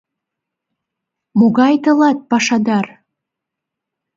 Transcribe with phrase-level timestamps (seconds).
[1.39, 2.85] —Могай тылат пашадар!